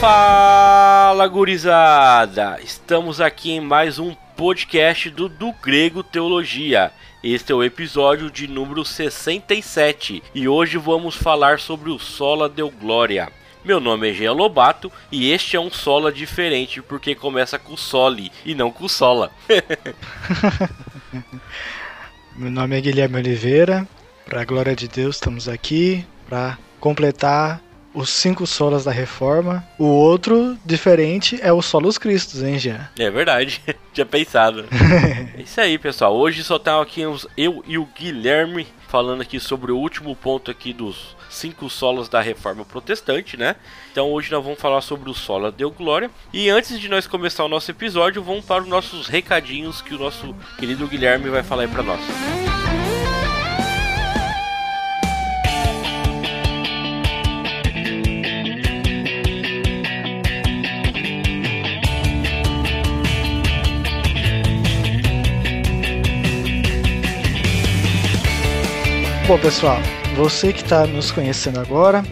[0.00, 2.60] Fala gurizada!
[2.62, 6.92] Estamos aqui em mais um podcast do Do Grego Teologia.
[7.22, 12.70] Este é o episódio de número 67 e hoje vamos falar sobre o Sola Deu
[12.70, 13.28] Glória.
[13.64, 18.30] Meu nome é Jean Lobato e este é um Sola diferente porque começa com Soli
[18.46, 19.32] e não com Sola.
[22.36, 23.84] Meu nome é Guilherme Oliveira.
[24.24, 27.60] Para a glória de Deus, estamos aqui para completar
[27.94, 29.66] os cinco solas da reforma.
[29.78, 32.88] O outro, diferente, é o Solos Cristos, hein, Jean?
[32.98, 33.60] É verdade,
[33.92, 34.64] tinha pensado.
[35.36, 36.16] é isso aí, pessoal.
[36.16, 37.02] Hoje só tá aqui
[37.36, 42.20] eu e o Guilherme falando aqui sobre o último ponto aqui dos cinco solos da
[42.20, 43.54] reforma protestante, né?
[43.92, 46.10] Então hoje nós vamos falar sobre o solo Deu Glória.
[46.32, 49.98] E antes de nós começar o nosso episódio, vamos para os nossos recadinhos que o
[49.98, 52.00] nosso querido Guilherme vai falar aí para nós.
[52.00, 52.57] Música
[69.28, 69.76] Bom, pessoal,
[70.16, 72.02] você que está nos conhecendo agora,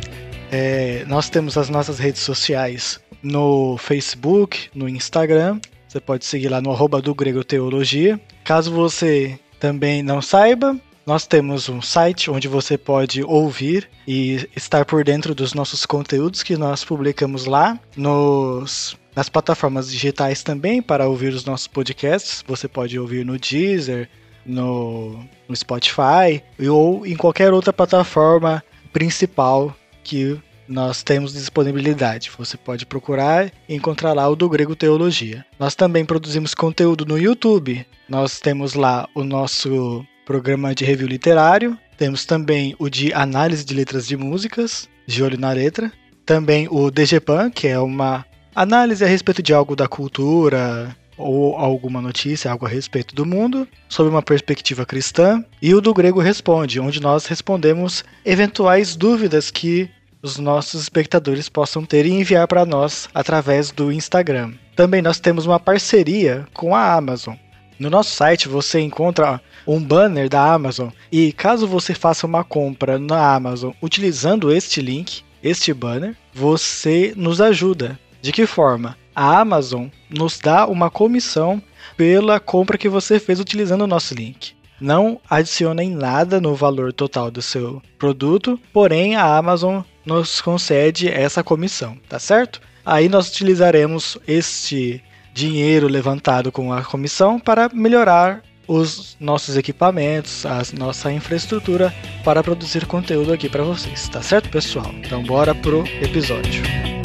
[0.53, 5.59] é, nós temos as nossas redes sociais no Facebook, no Instagram.
[5.89, 8.20] Você pode seguir lá no arroba do Grego Teologia.
[8.44, 14.84] Caso você também não saiba, nós temos um site onde você pode ouvir e estar
[14.84, 21.09] por dentro dos nossos conteúdos que nós publicamos lá nos nas plataformas digitais também para
[21.09, 22.44] ouvir os nossos podcasts.
[22.47, 24.11] Você pode ouvir no Deezer,
[24.47, 32.30] no, no Spotify ou em qualquer outra plataforma principal que nós temos disponibilidade.
[32.36, 35.44] Você pode procurar e encontrar lá o do Grego Teologia.
[35.58, 37.87] Nós também produzimos conteúdo no YouTube.
[38.09, 41.78] Nós temos lá o nosso programa de review literário.
[41.97, 45.92] Temos também o de análise de letras de músicas, de olho na letra.
[46.25, 52.00] Também o DGPAN, que é uma análise a respeito de algo da cultura, ou alguma
[52.00, 56.81] notícia, algo a respeito do mundo, sob uma perspectiva cristã, e o do Grego Responde,
[56.81, 59.88] onde nós respondemos eventuais dúvidas que
[60.22, 64.54] os nossos espectadores possam ter e enviar para nós através do Instagram.
[64.75, 67.37] Também nós temos uma parceria com a Amazon.
[67.78, 72.98] No nosso site você encontra um banner da Amazon e caso você faça uma compra
[72.98, 77.98] na Amazon utilizando este link, este banner, você nos ajuda.
[78.22, 78.97] De que forma?
[79.16, 81.62] A Amazon nos dá uma comissão
[81.97, 84.54] pela compra que você fez utilizando o nosso link.
[84.78, 91.43] Não adicionem nada no valor total do seu produto, porém a Amazon nos concede essa
[91.43, 92.60] comissão, tá certo?
[92.84, 95.03] Aí nós utilizaremos este
[95.33, 102.84] dinheiro levantado com a comissão para melhorar os nossos equipamentos, a nossa infraestrutura para produzir
[102.84, 104.93] conteúdo aqui para vocês, tá certo, pessoal?
[104.98, 106.96] Então bora pro episódio.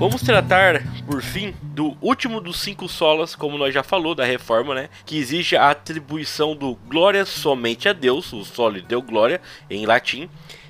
[0.00, 4.74] Vamos tratar, por fim, do último dos cinco solas, como nós já falou, da reforma,
[4.74, 4.88] né?
[5.04, 10.26] Que exige a atribuição do glória somente a Deus, o solo deu glória em latim.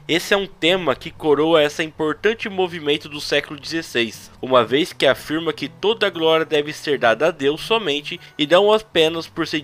[0.08, 5.06] Esse é um tema que coroa esse importante movimento do século XVI, uma vez que
[5.06, 9.60] afirma que toda glória deve ser dada a Deus somente e não apenas por ser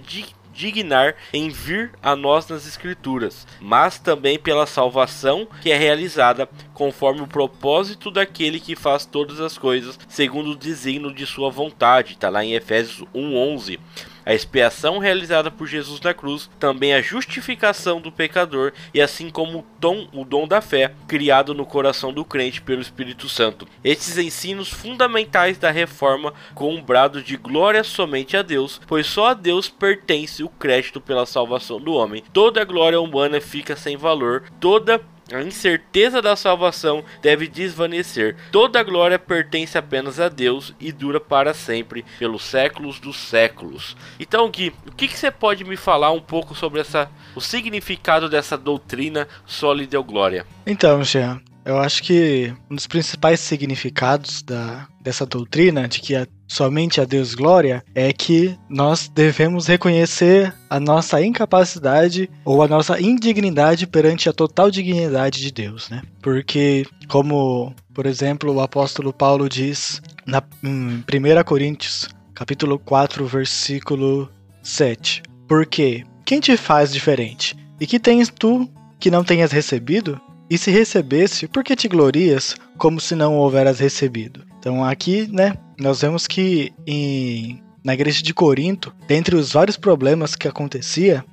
[0.56, 7.20] dignar em vir a nós nas Escrituras, mas também pela salvação que é realizada conforme
[7.20, 12.14] o propósito daquele que faz todas as coisas segundo o desígnio de sua vontade.
[12.14, 13.78] Está lá em Efésios 1:11
[14.26, 19.60] a expiação realizada por Jesus na cruz, também a justificação do pecador e assim como
[19.60, 23.68] o dom, o dom da fé criado no coração do crente pelo Espírito Santo.
[23.84, 29.28] Estes ensinos fundamentais da reforma com um brado de glória somente a Deus, pois só
[29.28, 32.24] a Deus pertence o crédito pela salvação do homem.
[32.32, 35.00] Toda glória humana fica sem valor, toda
[35.32, 38.36] a incerteza da salvação deve desvanecer.
[38.52, 43.96] Toda a glória pertence apenas a Deus e dura para sempre, pelos séculos dos séculos.
[44.20, 48.28] Então, Gui, o que, que você pode me falar um pouco sobre essa, o significado
[48.28, 50.46] dessa doutrina sólida glória?
[50.66, 56.26] Então, Jean, eu acho que um dos principais significados da, dessa doutrina de que a
[56.46, 63.00] somente a Deus glória, é que nós devemos reconhecer a nossa incapacidade ou a nossa
[63.00, 66.02] indignidade perante a total dignidade de Deus, né?
[66.22, 74.30] Porque, como, por exemplo, o apóstolo Paulo diz na, em 1 Coríntios, capítulo 4, versículo
[74.62, 75.22] 7.
[75.48, 77.56] Porque quem te faz diferente?
[77.80, 80.20] E que tens tu que não tenhas recebido?
[80.48, 84.44] E se recebesse, por que te glorias como se não houveras recebido?
[84.66, 90.34] Então aqui, né, nós vemos que em, na igreja de Corinto, dentre os vários problemas
[90.34, 91.24] que acontecia,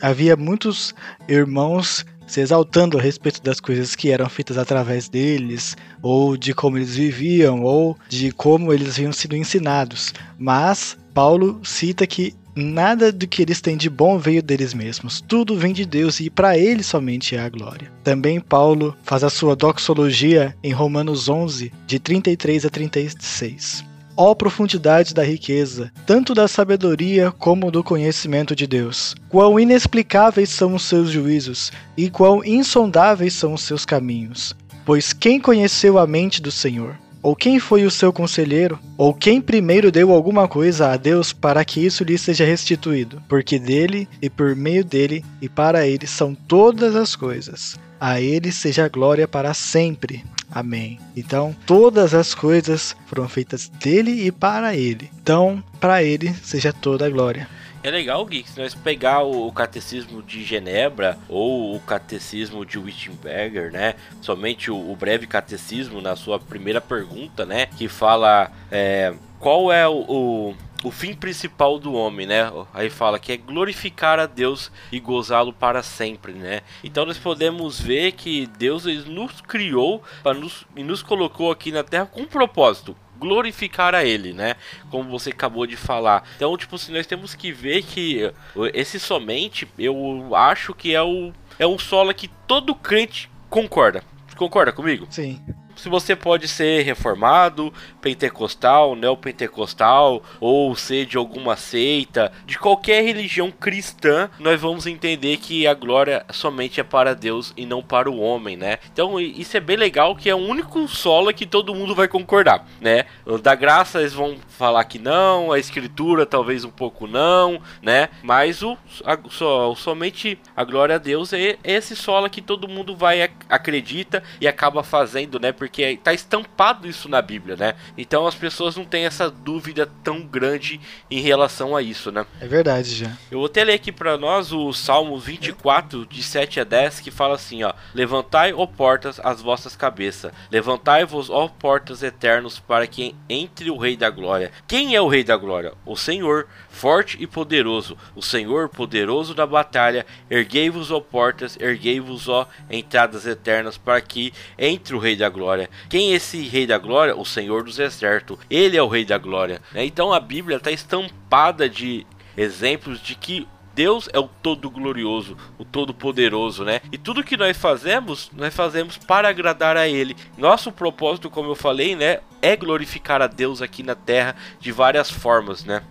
[0.00, 0.94] havia muitos
[1.28, 6.78] irmãos se exaltando a respeito das coisas que eram feitas através deles, ou de como
[6.78, 10.14] eles viviam, ou de como eles haviam sido ensinados.
[10.38, 15.20] Mas Paulo cita que Nada do que eles têm de bom veio deles mesmos.
[15.20, 17.92] Tudo vem de Deus e para ele somente é a glória.
[18.02, 23.84] Também Paulo faz a sua doxologia em Romanos 11, de 33 a 36.
[24.16, 29.14] Ó profundidade da riqueza, tanto da sabedoria como do conhecimento de Deus.
[29.28, 34.56] Quão inexplicáveis são os seus juízos e quão insondáveis são os seus caminhos.
[34.86, 36.96] Pois quem conheceu a mente do Senhor?
[37.26, 38.78] Ou quem foi o seu conselheiro?
[38.96, 43.20] Ou quem primeiro deu alguma coisa a Deus para que isso lhe seja restituído?
[43.28, 47.76] Porque dele, e por meio dele, e para ele são todas as coisas.
[47.98, 50.24] A ele seja glória para sempre.
[50.48, 51.00] Amém.
[51.16, 55.10] Então, todas as coisas foram feitas dele e para ele.
[55.20, 57.48] Então, para ele seja toda a glória.
[57.86, 63.70] É legal, Gui, se nós pegar o Catecismo de Genebra ou o Catecismo de Wittenberger,
[63.70, 63.94] né?
[64.20, 67.66] Somente o, o breve Catecismo, na sua primeira pergunta, né?
[67.78, 72.52] Que fala é, qual é o, o o fim principal do homem, né?
[72.74, 76.62] Aí fala que é glorificar a Deus e gozá-lo para sempre, né?
[76.84, 81.82] Então nós podemos ver que Deus nos criou para nos, e nos colocou aqui na
[81.82, 84.56] Terra com um propósito, glorificar a ele, né?
[84.90, 86.22] Como você acabou de falar.
[86.36, 88.32] Então, tipo, assim, nós temos que ver que
[88.72, 94.02] esse somente, eu acho que é o é um solo que todo crente concorda.
[94.36, 95.06] Concorda comigo?
[95.10, 95.42] Sim
[95.76, 103.50] se você pode ser reformado, pentecostal, neopentecostal, ou ser de alguma seita, de qualquer religião
[103.50, 108.18] cristã, nós vamos entender que a glória somente é para Deus e não para o
[108.18, 108.78] homem, né?
[108.92, 112.66] Então isso é bem legal que é o único solo que todo mundo vai concordar,
[112.80, 113.04] né?
[113.42, 118.08] Da graça eles vão falar que não, a escritura talvez um pouco não, né?
[118.22, 122.96] Mas o a, só, somente a glória a Deus é esse solo que todo mundo
[122.96, 125.52] vai acredita e acaba fazendo, né?
[125.52, 127.74] porque está estampado isso na Bíblia, né?
[127.96, 130.80] Então as pessoas não têm essa dúvida tão grande
[131.10, 132.26] em relação a isso, né?
[132.40, 133.16] É verdade já.
[133.30, 137.10] Eu vou até ler aqui para nós o Salmo 24, de 7 a 10, que
[137.10, 143.14] fala assim, ó: Levantai, ó portas, as vossas cabeças, levantai-vos, ó portas eternos, para que
[143.28, 144.52] entre o Rei da Glória.
[144.66, 145.72] Quem é o Rei da Glória?
[145.84, 150.06] O Senhor, forte e poderoso, o Senhor poderoso da batalha.
[150.30, 155.70] Erguei-vos, ó portas, erguei-vos, ó entradas eternas, para que entre o Rei da Glória glória.
[155.88, 157.16] Quem é esse rei da glória?
[157.16, 158.38] O Senhor dos exércitos.
[158.50, 159.60] Ele é o rei da glória.
[159.72, 159.84] Né?
[159.84, 162.06] Então a Bíblia está estampada de
[162.36, 166.80] exemplos de que Deus é o todo glorioso, o todo poderoso, né?
[166.90, 170.16] E tudo que nós fazemos, nós fazemos para agradar a ele.
[170.38, 175.10] Nosso propósito, como eu falei, né, é glorificar a Deus aqui na terra de várias
[175.10, 175.82] formas, né?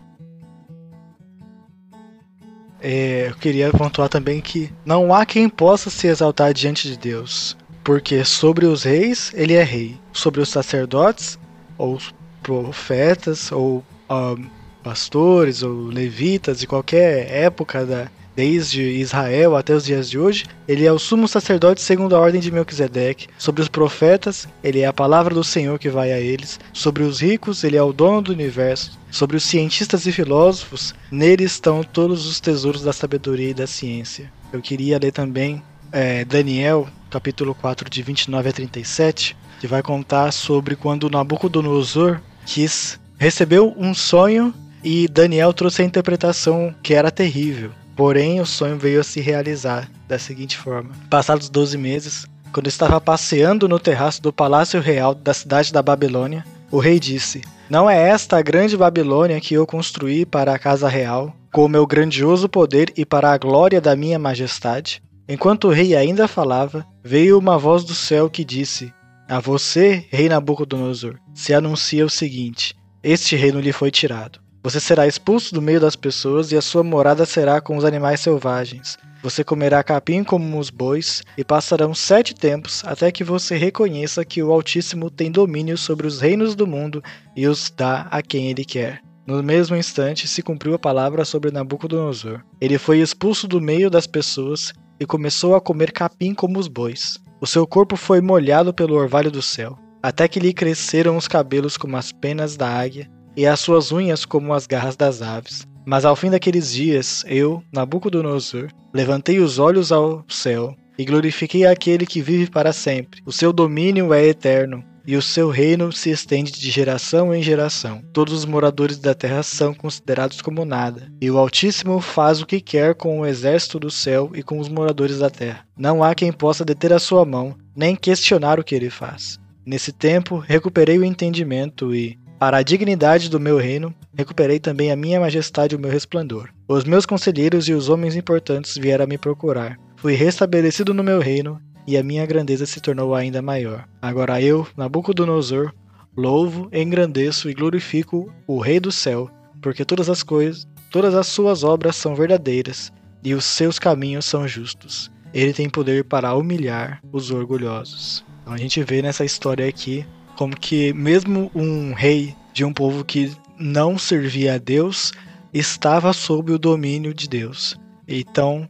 [2.82, 7.56] É, eu queria pontuar também que não há quem possa se exaltar diante de Deus.
[7.86, 11.38] Porque sobre os reis ele é rei, sobre os sacerdotes,
[11.78, 12.00] ou
[12.42, 14.48] profetas, ou um,
[14.84, 20.84] pastores, ou levitas, de qualquer época da, desde Israel até os dias de hoje, ele
[20.84, 23.28] é o sumo sacerdote segundo a ordem de Melquisedeque.
[23.38, 26.60] Sobre os profetas, ele é a palavra do Senhor que vai a eles.
[26.74, 28.98] Sobre os ricos, ele é o dono do universo.
[29.12, 34.34] Sobre os cientistas e filósofos, nele estão todos os tesouros da sabedoria e da ciência.
[34.52, 35.62] Eu queria ler também
[35.96, 43.00] é, Daniel, capítulo 4, de 29 a 37, que vai contar sobre quando Nabucodonosor quis
[43.18, 47.72] recebeu um sonho e Daniel trouxe a interpretação que era terrível.
[47.96, 53.00] Porém, o sonho veio a se realizar da seguinte forma: Passados 12 meses, quando estava
[53.00, 58.10] passeando no terraço do palácio real da cidade da Babilônia, o rei disse: Não é
[58.10, 62.50] esta a grande Babilônia que eu construí para a casa real, com o meu grandioso
[62.50, 65.02] poder e para a glória da minha majestade?
[65.28, 68.94] Enquanto o rei ainda falava, veio uma voz do céu que disse:
[69.28, 74.40] A você, rei Nabucodonosor, se anuncia o seguinte: Este reino lhe foi tirado.
[74.64, 78.20] Você será expulso do meio das pessoas e a sua morada será com os animais
[78.20, 78.98] selvagens.
[79.24, 84.44] Você comerá capim como os bois, e passarão sete tempos até que você reconheça que
[84.44, 87.04] o Altíssimo tem domínio sobre os reinos do mundo
[87.36, 89.02] e os dá a quem ele quer.
[89.26, 92.44] No mesmo instante se cumpriu a palavra sobre Nabucodonosor.
[92.62, 97.18] Ele foi expulso do meio das pessoas e começou a comer capim como os bois.
[97.42, 101.78] O seu corpo foi molhado pelo orvalho do céu, até que lhe cresceram os cabelos
[101.78, 105.68] como as penas da águia e as suas unhas como as garras das aves.
[105.86, 112.06] Mas ao fim daqueles dias, eu, Nabucodonosor, levantei os olhos ao céu e glorifiquei aquele
[112.06, 113.22] que vive para sempre.
[113.26, 118.02] O seu domínio é eterno e o seu reino se estende de geração em geração.
[118.12, 122.60] Todos os moradores da terra são considerados como nada, e o Altíssimo faz o que
[122.60, 125.66] quer com o exército do céu e com os moradores da terra.
[125.78, 129.40] Não há quem possa deter a sua mão, nem questionar o que ele faz.
[129.66, 134.96] Nesse tempo, recuperei o entendimento e, para a dignidade do meu reino, recuperei também a
[134.96, 136.50] minha majestade e o meu resplendor.
[136.68, 139.78] Os meus conselheiros e os homens importantes vieram me procurar.
[139.96, 143.88] Fui restabelecido no meu reino e a minha grandeza se tornou ainda maior.
[144.02, 145.72] Agora eu, Nabucodonosor,
[146.16, 149.30] louvo, engrandeço e glorifico o Rei do céu,
[149.62, 152.92] porque todas as coisas, todas as suas obras são verdadeiras
[153.24, 155.12] e os seus caminhos são justos.
[155.34, 158.24] Ele tem poder para humilhar os orgulhosos.
[158.42, 160.06] Então a gente vê nessa história aqui
[160.38, 165.12] como que mesmo um rei de um povo que não servia a Deus
[165.54, 167.78] estava sob o domínio de Deus.
[168.08, 168.68] Então,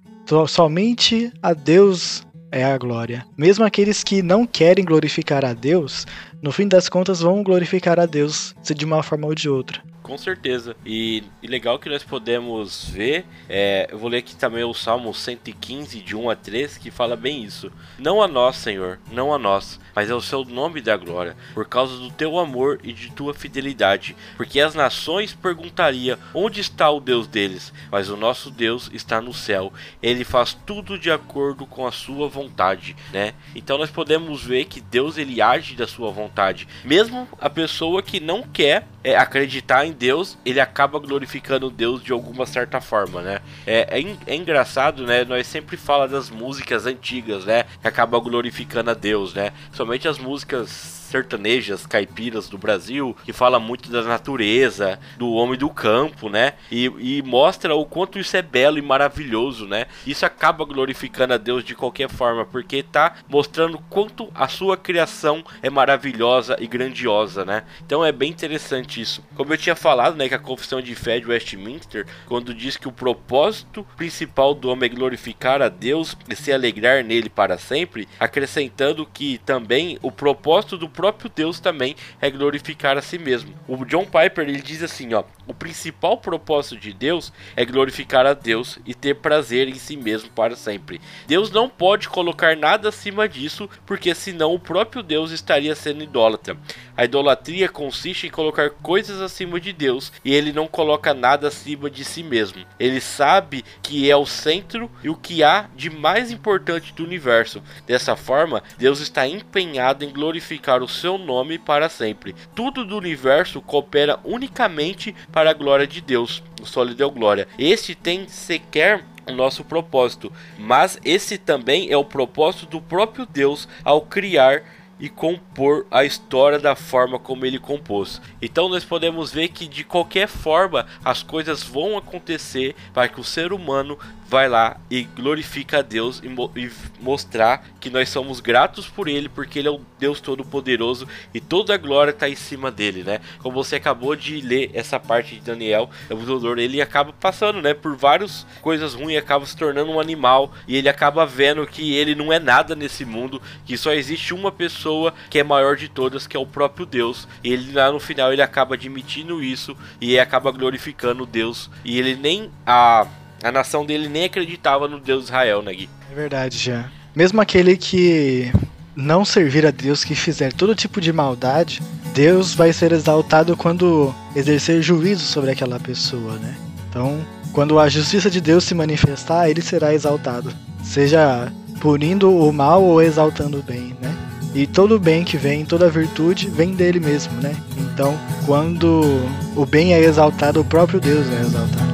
[0.48, 3.26] somente a Deus é a glória.
[3.38, 6.08] Mesmo aqueles que não querem glorificar a Deus,
[6.42, 9.84] no fim das contas vão glorificar a Deus de uma forma ou de outra.
[10.06, 10.78] Com certeza.
[10.86, 15.12] E, e, legal que nós podemos ver, é, eu vou ler aqui também o Salmo
[15.12, 17.72] 115, de 1 a 3, que fala bem isso.
[17.98, 21.98] Não a nós, Senhor, não a nós, mas ao seu nome da glória, por causa
[21.98, 24.16] do teu amor e de tua fidelidade.
[24.38, 29.34] Porque as nações perguntariam onde está o Deus deles, mas o nosso Deus está no
[29.34, 29.74] céu.
[30.04, 33.34] Ele faz tudo de acordo com a sua vontade, né?
[33.56, 38.20] Então nós podemos ver que Deus ele age da sua vontade, mesmo a pessoa que
[38.20, 43.40] não quer é, acreditar em Deus, ele acaba glorificando Deus de alguma certa forma, né?
[43.66, 45.24] É, é, é engraçado, né?
[45.26, 47.64] Nós sempre fala das músicas antigas, né?
[47.82, 49.52] Que acabam glorificando a Deus, né?
[49.72, 55.70] Somente as músicas sertanejas caipiras do Brasil, que fala muito da natureza, do homem do
[55.70, 56.56] campo, né?
[56.70, 59.86] E, e mostra o quanto isso é belo e maravilhoso, né?
[60.06, 65.42] Isso acaba glorificando a Deus de qualquer forma, porque tá mostrando quanto a sua criação
[65.64, 67.64] é maravilhosa e grandiosa, né?
[67.86, 69.24] Então é bem interessante isso.
[69.36, 72.90] Como eu tinha falado, né, que a confissão de fé de Westminster, quando diz que
[72.90, 78.06] o propósito principal do homem é glorificar a Deus e se alegrar nele para sempre,
[78.20, 83.54] acrescentando que também o propósito do próprio Deus também é glorificar a si mesmo.
[83.68, 88.34] O John Piper ele diz assim, ó, o principal propósito de Deus é glorificar a
[88.34, 91.00] Deus e ter prazer em si mesmo para sempre.
[91.28, 96.58] Deus não pode colocar nada acima disso, porque senão o próprio Deus estaria sendo idólatra.
[96.98, 101.90] A idolatria consiste em colocar coisas acima de Deus e ele não coloca nada acima
[101.90, 102.66] de si mesmo.
[102.80, 107.62] Ele sabe que é o centro e o que há de mais importante do universo.
[107.86, 112.36] Dessa forma, Deus está empenhado em glorificar o seu nome para sempre.
[112.56, 116.42] Tudo do universo coopera unicamente para a glória de Deus.
[116.62, 117.48] O Sol lhe deu glória.
[117.58, 123.68] Este tem sequer o nosso propósito, mas esse também é o propósito do próprio Deus
[123.84, 124.64] ao criar
[125.00, 128.22] e compor a história da forma como ele compôs.
[128.42, 133.24] Então nós podemos ver que de qualquer forma as coisas vão acontecer para que o
[133.24, 138.40] ser humano vai lá e glorifica a Deus e, mo e, mostrar que nós somos
[138.40, 142.36] gratos por Ele, porque Ele é o Deus Todo-Poderoso e toda a glória está em
[142.36, 143.20] cima dele, né?
[143.40, 147.74] Como você acabou de ler essa parte de Daniel, o Nabucodonosor ele acaba passando, né,
[147.74, 152.16] por várias coisas ruins, acaba se tornando um animal e ele acaba vendo que ele
[152.16, 156.26] não é nada nesse mundo, que só existe uma pessoa que é maior de todas,
[156.28, 157.28] que é o próprio Deus.
[157.44, 162.16] E ele lá no final ele acaba admitindo isso e acaba glorificando Deus e ele
[162.16, 163.08] nem a
[163.46, 165.88] a nação dele nem acreditava no Deus de Israel, né, Gui?
[166.12, 166.90] É verdade, já.
[167.16, 168.52] Mesmo aquele que
[168.96, 171.80] não servir a Deus, que fizer todo tipo de maldade,
[172.12, 176.56] Deus vai ser exaltado quando exercer juízo sobre aquela pessoa, né?
[176.90, 177.24] Então,
[177.54, 180.52] quando a justiça de Deus se manifestar, ele será exaltado.
[180.84, 184.12] Seja punindo o mal ou exaltando o bem, né?
[184.56, 187.56] E todo bem que vem, toda virtude, vem dele mesmo, né?
[187.78, 189.22] Então, quando
[189.56, 191.85] o bem é exaltado, o próprio Deus é exaltado.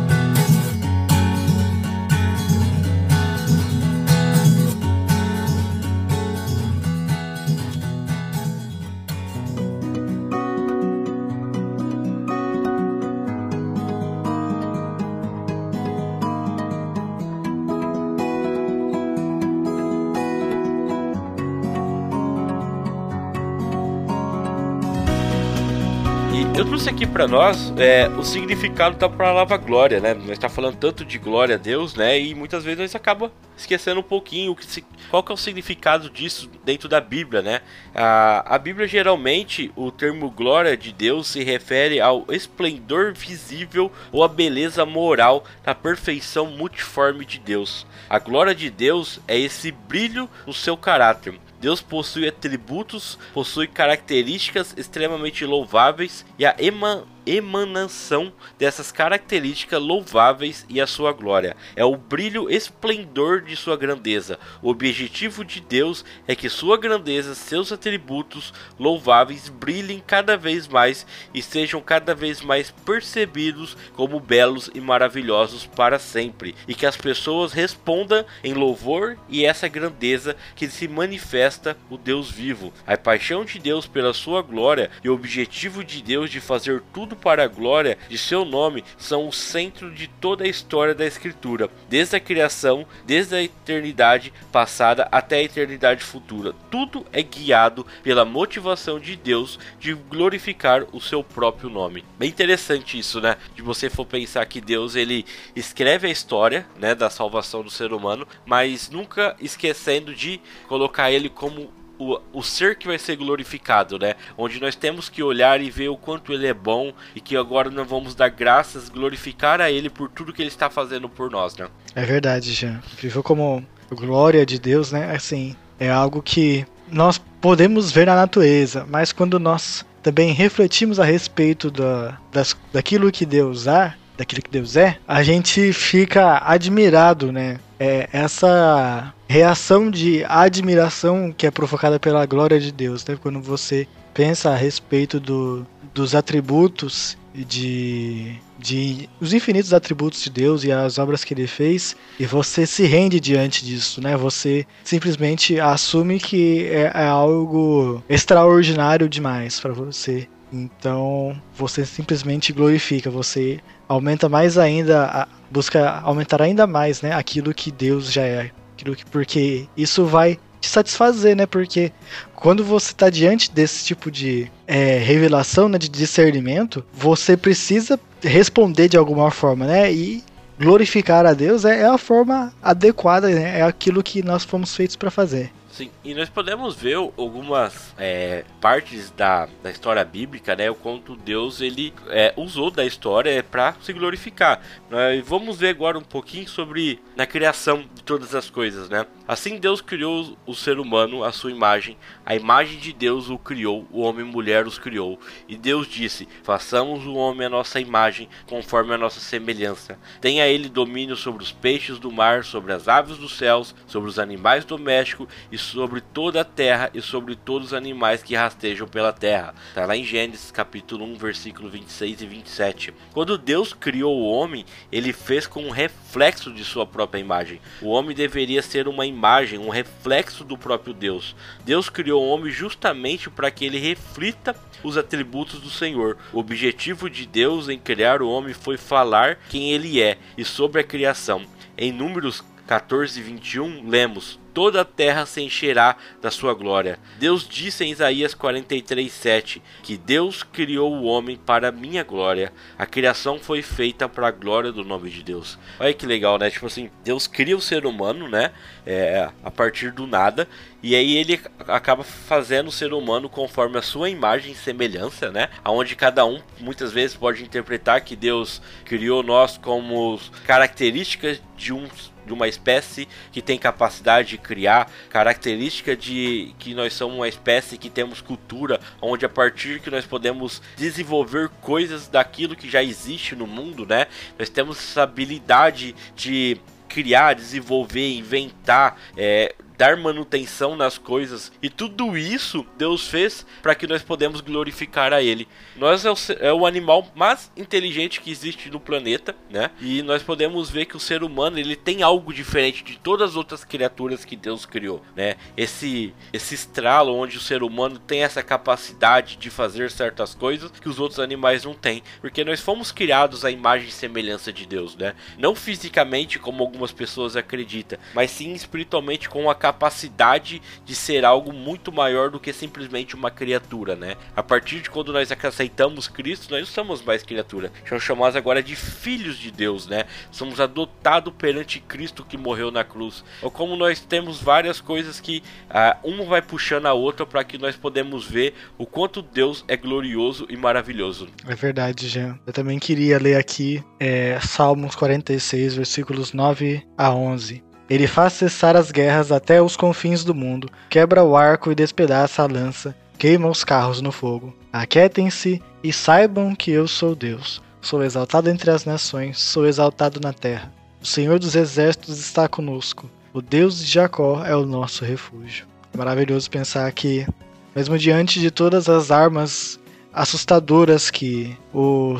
[27.21, 30.15] Para nós é, o significado da palavra glória, né?
[30.15, 32.19] Nós está falando tanto de glória a Deus, né?
[32.19, 36.49] E muitas vezes nós acaba esquecendo um pouquinho que qual que é o significado disso
[36.65, 37.61] dentro da Bíblia, né?
[37.93, 44.23] A, a Bíblia geralmente o termo glória de Deus se refere ao esplendor visível ou
[44.23, 47.85] a beleza moral da perfeição multiforme de Deus.
[48.09, 54.73] A glória de Deus é esse brilho no seu caráter Deus possui atributos, possui características
[54.75, 61.55] extremamente louváveis e a eman emanação dessas características louváveis e a sua glória.
[61.75, 64.39] É o brilho esplendor de sua grandeza.
[64.61, 71.05] O objetivo de Deus é que sua grandeza, seus atributos louváveis brilhem cada vez mais
[71.33, 76.97] e sejam cada vez mais percebidos como belos e maravilhosos para sempre, e que as
[76.97, 82.73] pessoas respondam em louvor e essa grandeza que se manifesta o Deus vivo.
[82.85, 87.10] A paixão de Deus pela sua glória e o objetivo de Deus de fazer tudo
[87.11, 91.05] tudo para a glória de seu nome são o centro de toda a história da
[91.05, 96.53] Escritura, desde a criação, desde a eternidade passada até a eternidade futura.
[96.69, 102.05] Tudo é guiado pela motivação de Deus de glorificar o seu próprio nome.
[102.17, 103.35] Bem interessante isso, né?
[103.55, 105.25] De você for pensar que Deus ele
[105.55, 111.29] escreve a história, né, da salvação do ser humano, mas nunca esquecendo de colocar ele
[111.29, 114.15] como o, o ser que vai ser glorificado, né?
[114.35, 117.69] Onde nós temos que olhar e ver o quanto ele é bom e que agora
[117.69, 121.55] nós vamos dar graças, glorificar a ele por tudo que ele está fazendo por nós,
[121.55, 121.67] né?
[121.95, 122.81] É verdade, Jean.
[122.97, 125.13] Viveu como glória de Deus, né?
[125.15, 131.03] Assim, é algo que nós podemos ver na natureza, mas quando nós também refletimos a
[131.03, 137.31] respeito da, das, daquilo que Deus há, daquilo que Deus é, a gente fica admirado,
[137.31, 137.59] né?
[137.79, 143.17] É, essa reação de admiração que é provocada pela glória de Deus, né?
[143.19, 150.63] Quando você pensa a respeito do, dos atributos de, de os infinitos atributos de Deus
[150.63, 154.15] e as obras que ele fez e você se rende diante disso, né?
[154.15, 160.27] Você simplesmente assume que é, é algo extraordinário demais para você.
[160.53, 163.59] Então você simplesmente glorifica, você
[163.91, 167.13] aumenta mais ainda, busca aumentar ainda mais, né?
[167.13, 168.51] Aquilo que Deus já é
[168.81, 171.45] aquilo que, porque isso vai te satisfazer, né?
[171.45, 171.91] Porque
[172.35, 178.87] quando você está diante desse tipo de é, revelação, né, de discernimento, você precisa responder
[178.87, 179.91] de alguma forma, né?
[179.91, 180.23] E
[180.59, 183.59] glorificar a Deus é, é a forma adequada, né?
[183.59, 185.51] É aquilo que nós fomos feitos para fazer.
[185.81, 190.69] Sim, e nós podemos ver algumas é, partes da, da história bíblica, né?
[190.69, 194.61] O quanto Deus ele é, usou da história para se glorificar.
[194.91, 199.07] Nós vamos ver agora um pouquinho sobre na criação de todas as coisas, né?
[199.31, 203.87] Assim Deus criou o ser humano à sua imagem, a imagem de Deus o criou,
[203.89, 205.17] o homem e mulher os criou.
[205.47, 209.97] E Deus disse: Façamos o homem à nossa imagem, conforme a nossa semelhança.
[210.19, 214.19] Tenha ele domínio sobre os peixes do mar, sobre as aves dos céus, sobre os
[214.19, 219.13] animais domésticos e sobre toda a terra e sobre todos os animais que rastejam pela
[219.13, 219.55] terra.
[219.69, 222.93] Está lá em Gênesis capítulo 1, versículo 26 e 27.
[223.13, 227.61] Quando Deus criou o homem, ele fez com um reflexo de sua própria imagem.
[227.81, 229.20] O homem deveria ser uma imagem,
[229.59, 231.35] um reflexo do próprio Deus.
[231.63, 236.17] Deus criou o homem justamente para que ele reflita os atributos do Senhor.
[236.33, 240.81] O objetivo de Deus em criar o homem foi falar quem ele é e sobre
[240.81, 241.43] a criação.
[241.77, 246.99] Em Números 14, 21, lemos: toda a terra se encherá da sua glória.
[247.19, 252.51] Deus disse em Isaías 43:7 que Deus criou o homem para minha glória.
[252.77, 255.57] A criação foi feita para a glória do nome de Deus.
[255.79, 256.49] Olha que legal, né?
[256.49, 258.51] Tipo assim, Deus cria o ser humano, né?
[258.85, 260.47] É, a partir do nada
[260.83, 265.49] e aí ele acaba fazendo o ser humano conforme a sua imagem e semelhança, né?
[265.63, 271.87] Aonde cada um muitas vezes pode interpretar que Deus criou nós como características de um
[272.31, 277.77] de uma espécie que tem capacidade de criar, característica de que nós somos uma espécie
[277.77, 283.35] que temos cultura, onde a partir que nós podemos desenvolver coisas daquilo que já existe
[283.35, 284.07] no mundo, né?
[284.39, 292.15] Nós temos essa habilidade de criar, desenvolver, inventar, é, dar manutenção nas coisas e tudo
[292.15, 295.47] isso Deus fez para que nós podemos glorificar a Ele.
[295.75, 299.71] Nós é o, é o, animal mais inteligente que existe no planeta, né?
[299.81, 303.35] E nós podemos ver que o ser humano ele tem algo diferente de todas as
[303.35, 305.35] outras criaturas que Deus criou, né?
[305.57, 310.89] Esse esse estralo onde o ser humano tem essa capacidade de fazer certas coisas que
[310.89, 314.95] os outros animais não têm, porque nós fomos criados à imagem e semelhança de Deus,
[314.95, 315.15] né?
[315.39, 321.23] Não fisicamente como algumas pessoas acreditam, mas sim espiritualmente com a capacidade capacidade de ser
[321.23, 324.15] algo muito maior do que simplesmente uma criatura, né?
[324.35, 327.71] A partir de quando nós aceitamos Cristo, nós não somos mais criatura.
[327.87, 330.05] Somos chamados agora de filhos de Deus, né?
[330.29, 333.23] Somos adotados perante Cristo que morreu na cruz.
[333.41, 337.57] Ou como nós temos várias coisas que uh, uma vai puxando a outra para que
[337.57, 341.29] nós podemos ver o quanto Deus é glorioso e maravilhoso.
[341.47, 342.37] É verdade, Jean.
[342.45, 347.70] Eu também queria ler aqui é, Salmos 46, versículos 9 a 11.
[347.91, 352.41] Ele faz cessar as guerras até os confins do mundo, quebra o arco e despedaça
[352.41, 354.55] a lança, queima os carros no fogo.
[354.71, 357.61] Aquietem-se e saibam que eu sou Deus.
[357.81, 360.71] Sou exaltado entre as nações, sou exaltado na terra.
[361.01, 363.11] O Senhor dos exércitos está conosco.
[363.33, 365.65] O Deus de Jacó é o nosso refúgio.
[365.93, 367.27] Maravilhoso pensar que,
[367.75, 369.77] mesmo diante de todas as armas
[370.13, 372.17] assustadoras que o,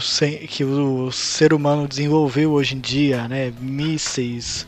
[0.50, 3.54] que o ser humano desenvolveu hoje em dia, né?
[3.62, 4.68] Mísseis,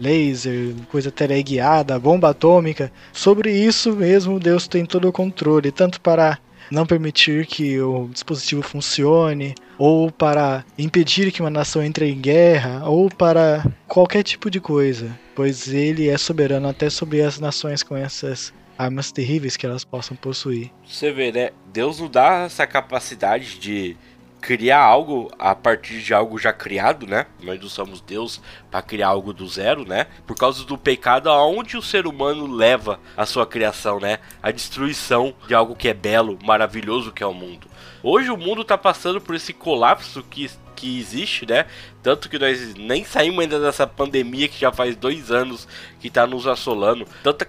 [0.00, 2.92] laser, coisa teleguiada, bomba atômica.
[3.12, 6.38] Sobre isso mesmo, Deus tem todo o controle, tanto para
[6.70, 12.88] não permitir que o dispositivo funcione, ou para impedir que uma nação entre em guerra,
[12.88, 17.96] ou para qualquer tipo de coisa, pois ele é soberano até sobre as nações com
[17.96, 20.70] essas armas terríveis que elas possam possuir.
[20.86, 21.50] Você vê, né?
[21.72, 23.96] Deus não dá essa capacidade de
[24.44, 27.24] criar algo a partir de algo já criado, né?
[27.42, 30.06] Nós não somos Deus para criar algo do zero, né?
[30.26, 34.18] Por causa do pecado, aonde o ser humano leva a sua criação, né?
[34.42, 37.66] A destruição de algo que é belo, maravilhoso que é o mundo.
[38.02, 41.66] Hoje o mundo está passando por esse colapso que que existe, né?
[42.02, 45.68] Tanto que nós nem saímos ainda dessa pandemia que já faz dois anos
[46.00, 47.06] que está nos assolando.
[47.22, 47.44] Tanta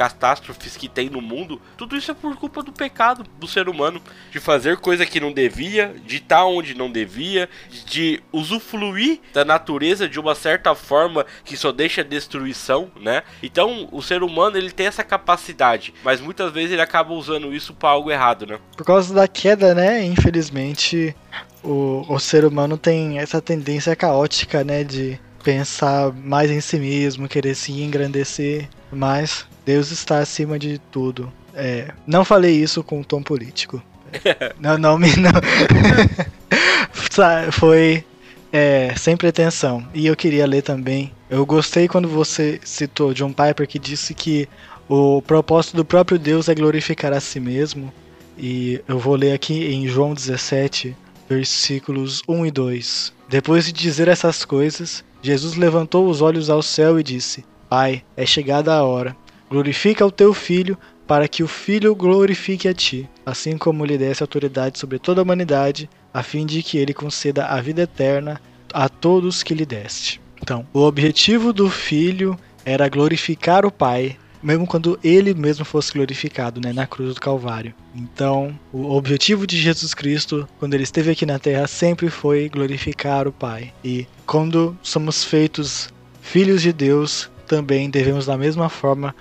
[0.00, 4.00] catástrofes que tem no mundo, tudo isso é por culpa do pecado do ser humano,
[4.32, 7.50] de fazer coisa que não devia, de estar onde não devia,
[7.84, 13.22] de usufruir da natureza de uma certa forma que só deixa destruição, né?
[13.42, 17.74] Então, o ser humano ele tem essa capacidade, mas muitas vezes ele acaba usando isso
[17.74, 18.58] para algo errado, né?
[18.74, 20.02] Por causa da queda, né?
[20.02, 21.14] Infelizmente,
[21.62, 24.82] o, o ser humano tem essa tendência caótica, né?
[24.82, 31.32] De pensar mais em si mesmo, querer se engrandecer, mas Deus está acima de tudo.
[31.54, 33.82] É, não falei isso com um tom político.
[34.58, 35.14] não, não me.
[35.16, 35.32] Não.
[37.52, 38.04] Foi
[38.52, 39.86] é, sem pretensão.
[39.94, 41.12] E eu queria ler também.
[41.28, 44.48] Eu gostei quando você citou John Piper que disse que
[44.88, 47.92] o propósito do próprio Deus é glorificar a si mesmo.
[48.36, 50.96] E eu vou ler aqui em João 17,
[51.28, 53.12] versículos 1 e 2.
[53.28, 58.24] Depois de dizer essas coisas, Jesus levantou os olhos ao céu e disse: Pai, é
[58.24, 59.16] chegada a hora.
[59.50, 64.22] Glorifica o teu filho, para que o filho glorifique a ti, assim como lhe desse
[64.22, 68.40] autoridade sobre toda a humanidade, a fim de que ele conceda a vida eterna
[68.72, 70.20] a todos que lhe deste.
[70.40, 76.60] Então, o objetivo do filho era glorificar o pai, mesmo quando ele mesmo fosse glorificado
[76.60, 77.74] né, na cruz do Calvário.
[77.94, 83.26] Então, o objetivo de Jesus Cristo, quando ele esteve aqui na terra, sempre foi glorificar
[83.28, 83.72] o Pai.
[83.84, 89.14] E quando somos feitos filhos de Deus, também devemos da mesma forma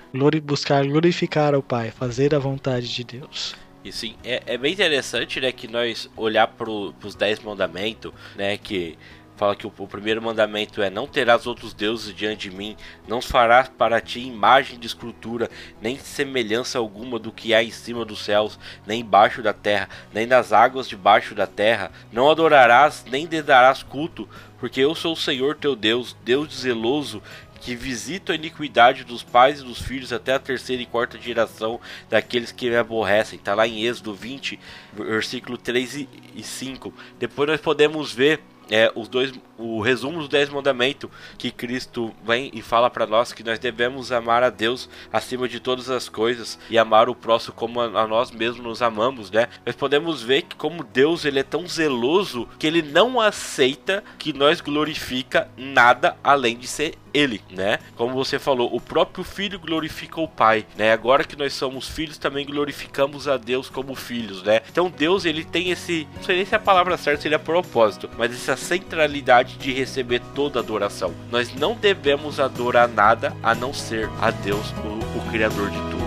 [0.43, 3.55] buscar glorificar ao Pai, fazer a vontade de Deus.
[3.84, 8.58] E sim, é, é bem interessante, né, que nós olhar para os dez mandamentos, né,
[8.58, 8.97] que
[9.39, 12.75] fala que o, o, primeiro mandamento é não terás outros deuses diante de mim,
[13.08, 15.49] não farás para ti imagem de escultura,
[15.82, 20.28] nem semelhança alguma do que há em cima dos céus, nem embaixo da terra, nem
[20.28, 24.28] nas águas debaixo da terra, não adorarás, nem lhe darás culto,
[24.60, 27.23] porque eu sou o Senhor teu Deus, Deus zeloso,
[27.62, 31.80] que visita a iniquidade dos pais e dos filhos até a terceira e quarta geração
[32.10, 33.38] daqueles que me aborrecem.
[33.38, 34.60] Está lá em Êxodo 20,
[34.93, 36.93] versículo 3 e 5.
[37.19, 42.51] Depois nós podemos ver é, os dois, o resumo dos dez mandamentos que Cristo vem
[42.53, 46.60] e fala para nós que nós devemos amar a Deus acima de todas as coisas
[46.69, 49.47] e amar o próximo como a, a, nós mesmos nos amamos, né?
[49.65, 54.34] Nós podemos ver que como Deus ele é tão zeloso que ele não aceita que
[54.34, 57.79] nós glorifica nada além de ser ele, né?
[57.95, 60.91] Como você falou, o próprio filho glorifica o pai, né?
[60.91, 64.61] Agora que nós somos filhos, também glorificamos a Deus como filhos, né?
[64.69, 68.09] Então Deus, ele tem esse, não sei nem se é a palavra certa seria propósito,
[68.17, 71.13] mas essa centralidade de receber toda adoração.
[71.31, 75.98] Nós não devemos adorar nada a não ser a Deus, o, o criador de tudo.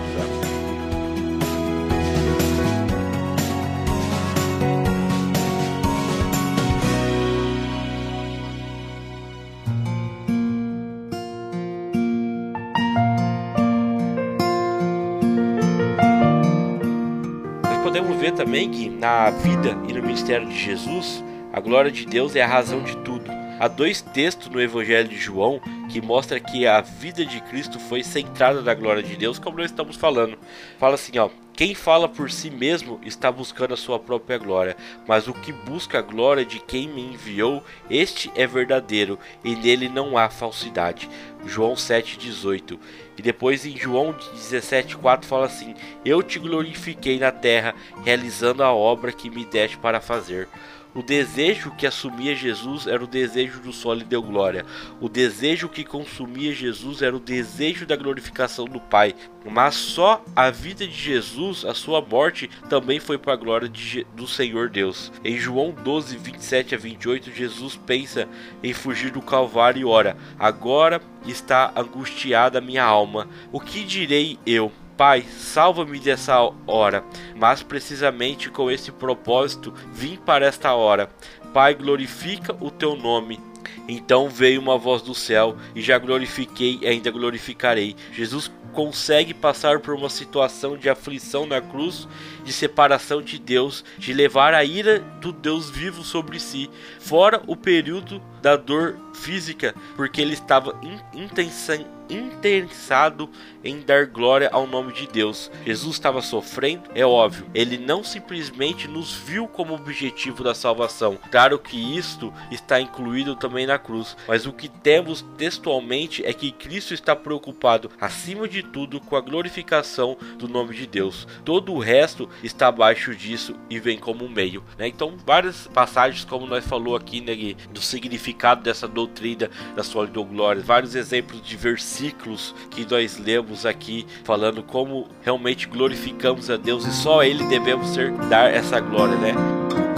[18.31, 22.47] Também que na vida e no ministério de Jesus, a glória de Deus é a
[22.47, 23.29] razão de tudo.
[23.59, 25.59] Há dois textos no Evangelho de João
[25.89, 29.69] que mostra que a vida de Cristo foi centrada na glória de Deus, como nós
[29.69, 30.37] estamos falando.
[30.79, 34.75] Fala assim, ó: quem fala por si mesmo está buscando a sua própria glória,
[35.07, 39.87] mas o que busca a glória de quem me enviou, este é verdadeiro, e nele
[39.87, 41.07] não há falsidade.
[41.45, 42.79] João 7,18.
[43.15, 49.11] E depois em João 17,4 fala assim: Eu te glorifiquei na terra, realizando a obra
[49.11, 50.47] que me deste para fazer.
[50.95, 54.63] O desejo que assumia Jesus era o desejo do sol e deu glória.
[55.01, 59.15] O desejo que consumia Jesus era o desejo da glorificação do Pai.
[59.43, 64.05] Mas só a vida de Jesus, a sua morte, também foi para a glória de,
[64.15, 65.11] do Senhor Deus.
[65.23, 68.27] Em João 12, 27 a 28, Jesus pensa
[68.61, 73.27] em fugir do Calvário e ora: Agora está angustiada minha alma.
[73.51, 74.71] O que direi eu?
[74.97, 77.03] Pai, salva-me dessa hora,
[77.35, 81.09] mas precisamente com esse propósito vim para esta hora.
[81.51, 83.39] Pai, glorifica o teu nome.
[83.87, 87.95] Então veio uma voz do céu, e já glorifiquei e ainda glorificarei.
[88.11, 92.07] Jesus consegue passar por uma situação de aflição na cruz,
[92.43, 97.55] de separação de Deus, de levar a ira do Deus vivo sobre si, fora o
[97.55, 100.77] período da dor física, porque ele estava
[101.13, 101.79] intensa
[102.09, 103.29] interessado
[103.63, 105.49] em dar glória ao nome de Deus.
[105.65, 107.45] Jesus estava sofrendo, é óbvio.
[107.55, 111.17] Ele não simplesmente nos viu como objetivo da salvação.
[111.31, 116.51] Claro que isto está incluído também na cruz, mas o que temos textualmente é que
[116.51, 121.25] Cristo está preocupado acima de tudo com a glorificação do nome de Deus.
[121.45, 124.61] Todo o resto está abaixo disso e vem como um meio.
[124.77, 124.87] Né?
[124.89, 127.33] Então, várias passagens, como nós falou aqui, né,
[127.71, 128.32] do significado
[128.63, 134.63] dessa doutrina da solidão glória, vários exemplos de versículos versículos que nós lemos aqui, falando
[134.63, 139.92] como realmente glorificamos a Deus e só a Ele devemos ser, dar essa glória, né?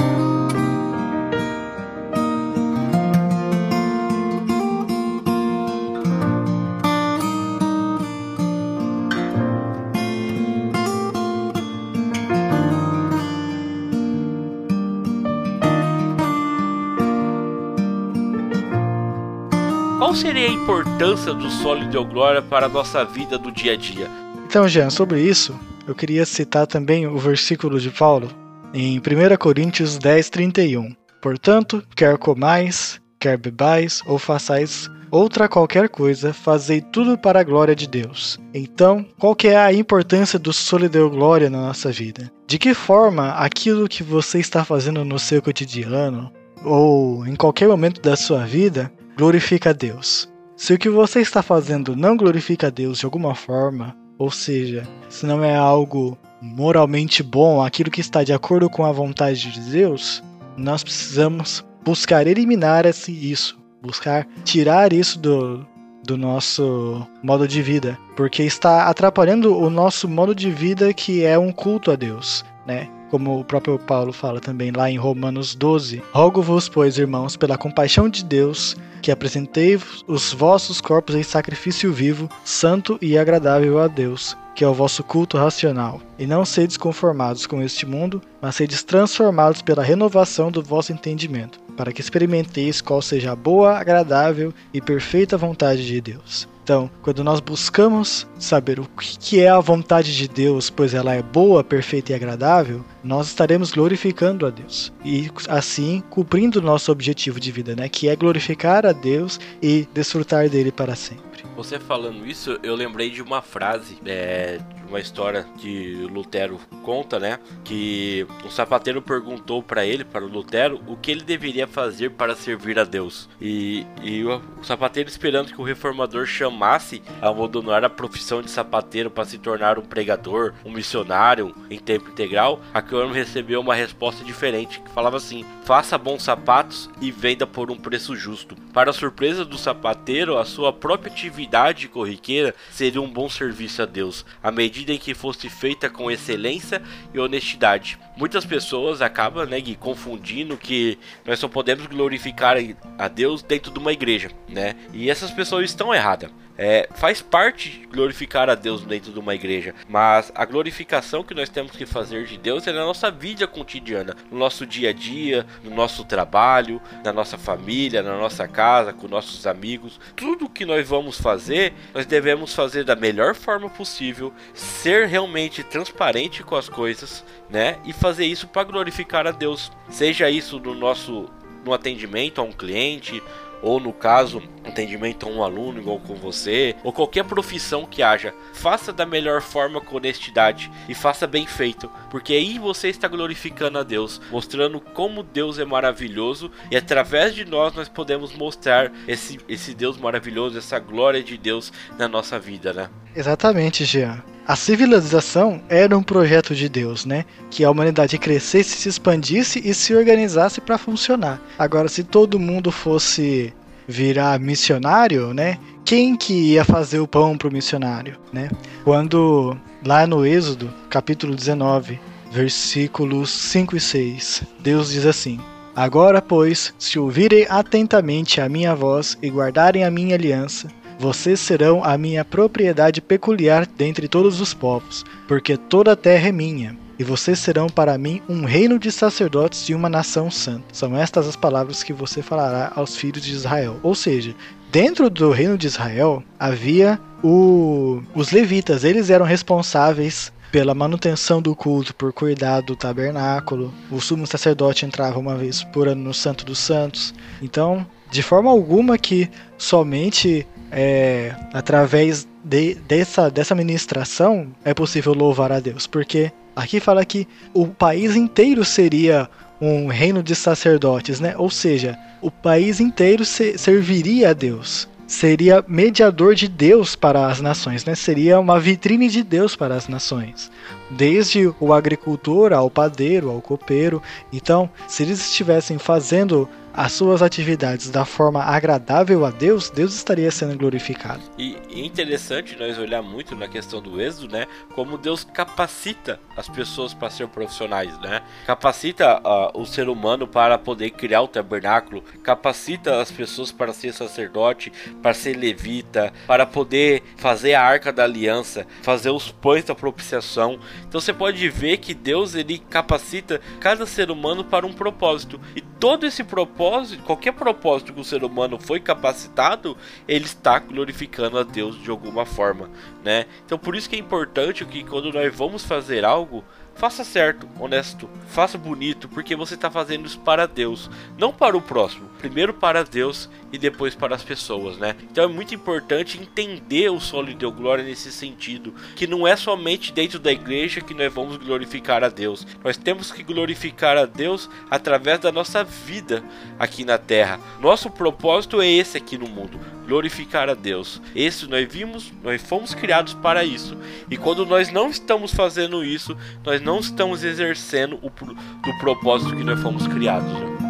[20.06, 24.08] Qual seria a importância do sólido glória para a nossa vida do dia a dia?
[24.46, 28.30] Então, Jean, sobre isso, eu queria citar também o versículo de Paulo
[28.72, 29.02] em 1
[29.40, 30.96] Coríntios 10, 31.
[31.20, 37.76] Portanto, quer comais, quer bebais ou façais outra qualquer coisa, fazei tudo para a glória
[37.76, 38.40] de Deus.
[38.54, 42.32] Então, qual que é a importância do sólido glória na nossa vida?
[42.46, 46.32] De que forma aquilo que você está fazendo no seu cotidiano
[46.64, 50.30] ou em qualquer momento da sua vida glorifica a Deus.
[50.58, 54.88] Se o que você está fazendo não glorifica a Deus de alguma forma, ou seja,
[55.10, 59.60] se não é algo moralmente bom, aquilo que está de acordo com a vontade de
[59.60, 60.24] Deus,
[60.56, 65.66] nós precisamos buscar eliminar esse, isso, buscar tirar isso do,
[66.04, 71.38] do nosso modo de vida, porque está atrapalhando o nosso modo de vida que é
[71.38, 72.90] um culto a Deus, né?
[73.10, 76.02] Como o próprio Paulo fala também lá em Romanos 12.
[76.12, 82.30] Rogo-vos, pois, irmãos, pela compaixão de Deus, que apresentei os vossos corpos em sacrifício vivo,
[82.44, 86.02] santo e agradável a Deus, que é o vosso culto racional.
[86.18, 91.60] E não sedes conformados com este mundo, mas sedes transformados pela renovação do vosso entendimento,
[91.76, 96.48] para que experimenteis qual seja a boa, agradável e perfeita vontade de Deus.
[96.66, 101.22] Então, quando nós buscamos saber o que é a vontade de Deus, pois ela é
[101.22, 107.40] boa, perfeita e agradável, nós estaremos glorificando a Deus e assim cumprindo o nosso objetivo
[107.40, 111.35] de vida, né, que é glorificar a Deus e desfrutar dele para sempre.
[111.56, 117.40] Você falando isso, eu lembrei de uma frase, é, uma história que Lutero conta, né?
[117.64, 122.36] Que um sapateiro perguntou para ele, para o Lutero, o que ele deveria fazer para
[122.36, 123.30] servir a Deus.
[123.42, 128.52] E, e o, o sapateiro, esperando que o reformador chamasse a abandonar a profissão de
[128.52, 133.76] sapateiro para se tornar um pregador, um missionário em tempo integral, a Câmara recebeu uma
[133.76, 138.56] resposta diferente, que falava assim: faça bons sapatos e venda por um preço justo.
[138.74, 143.86] Para a surpresa do sapateiro, a sua própria atividade corriqueira seria um bom serviço a
[143.86, 144.26] Deus.
[144.44, 146.82] A medida medida em que fosse feita com excelência
[147.14, 147.98] e honestidade.
[148.18, 152.58] Muitas pessoas acabam né, Gui, confundindo que nós só podemos glorificar
[152.98, 154.76] a Deus dentro de uma igreja, né?
[154.94, 156.30] E essas pessoas estão erradas.
[156.58, 161.50] É, faz parte glorificar a Deus dentro de uma igreja, mas a glorificação que nós
[161.50, 165.46] temos que fazer de Deus é na nossa vida cotidiana, no nosso dia a dia,
[165.64, 170.00] no nosso trabalho, na nossa família, na nossa casa, com nossos amigos.
[170.16, 176.44] Tudo que nós vamos fazer, nós devemos fazer da melhor forma possível, ser realmente transparente
[176.44, 177.78] com as coisas, né?
[177.86, 179.72] E fazer isso para glorificar a Deus.
[179.90, 181.30] Seja isso no nosso
[181.66, 183.22] no atendimento a um cliente,
[183.66, 188.32] ou no caso, atendimento a um aluno igual com você, ou qualquer profissão que haja,
[188.54, 193.80] faça da melhor forma com honestidade e faça bem feito, porque aí você está glorificando
[193.80, 199.40] a Deus, mostrando como Deus é maravilhoso e através de nós nós podemos mostrar esse,
[199.50, 202.90] esse Deus maravilhoso, essa glória de Deus na nossa vida, né?
[203.16, 204.22] Exatamente, Jean.
[204.48, 207.26] A civilização era um projeto de Deus, né?
[207.50, 211.42] Que a humanidade crescesse, se expandisse e se organizasse para funcionar.
[211.58, 213.54] Agora, se todo mundo fosse
[213.88, 215.58] virar missionário, né?
[215.84, 218.50] Quem que ia fazer o pão para o missionário, né?
[218.84, 222.00] Quando lá no Êxodo, capítulo 19,
[222.32, 225.40] versículos 5 e 6, Deus diz assim:
[225.76, 230.68] Agora, pois, se ouvirem atentamente a minha voz e guardarem a minha aliança,
[231.00, 236.32] vocês serão a minha propriedade peculiar dentre todos os povos, porque toda a terra é
[236.32, 236.78] minha.
[236.98, 240.64] E vocês serão para mim um reino de sacerdotes e uma nação santa.
[240.72, 243.78] São estas as palavras que você falará aos filhos de Israel.
[243.84, 244.34] Ou seja,
[244.72, 248.02] dentro do reino de Israel havia o...
[248.14, 253.74] os levitas, eles eram responsáveis pela manutenção do culto, por cuidar do tabernáculo.
[253.92, 257.14] O sumo sacerdote entrava uma vez por ano no Santo dos Santos.
[257.42, 265.50] Então, de forma alguma que somente é, através de, dessa, dessa ministração é possível louvar
[265.50, 269.30] a Deus, porque aqui fala que o país inteiro seria
[269.62, 271.34] um reino de sacerdotes, né?
[271.38, 274.86] Ou seja, o país inteiro se, serviria a Deus.
[275.08, 277.96] Seria mediador de Deus para as nações, né?
[277.96, 280.52] Seria uma vitrine de Deus para as nações.
[280.92, 284.02] Desde o agricultor ao padeiro, ao copeiro.
[284.34, 290.30] Então, se eles estivessem fazendo as suas atividades da forma agradável a Deus, Deus estaria
[290.30, 291.22] sendo glorificado.
[291.38, 294.46] E interessante nós olhar muito na questão do êxodo, né?
[294.74, 298.22] Como Deus capacita as pessoas para ser profissionais, né?
[298.46, 303.94] Capacita uh, o ser humano para poder criar o tabernáculo, capacita as pessoas para ser
[303.94, 309.74] sacerdote, para ser levita, para poder fazer a arca da aliança, fazer os pães da
[309.74, 310.60] propiciação.
[310.88, 315.40] Então você pode ver que Deus ele capacita cada ser humano para um propósito.
[315.56, 316.65] E todo esse propósito,
[317.06, 322.26] qualquer propósito que o ser humano foi capacitado, ele está glorificando a Deus de alguma
[322.26, 322.70] forma,
[323.04, 323.26] né?
[323.46, 326.44] Então por isso que é importante que quando nós vamos fazer algo,
[326.76, 331.62] Faça certo, honesto, faça bonito, porque você está fazendo isso para Deus, não para o
[331.62, 332.10] próximo.
[332.20, 334.94] Primeiro para Deus e depois para as pessoas, né?
[335.10, 339.38] Então é muito importante entender o solo de Deus glória nesse sentido, que não é
[339.38, 342.46] somente dentro da igreja que nós vamos glorificar a Deus.
[342.62, 346.22] Nós temos que glorificar a Deus através da nossa vida
[346.60, 347.40] aqui na terra.
[347.62, 351.02] Nosso propósito é esse aqui no mundo glorificar a Deus.
[351.16, 353.78] Esse nós vimos, nós fomos criados para isso.
[354.10, 359.44] E quando nós não estamos fazendo isso, nós não estamos exercendo o do propósito que
[359.44, 360.28] nós fomos criados.
[360.34, 360.65] Né?